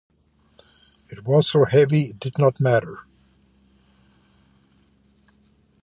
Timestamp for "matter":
2.59-3.05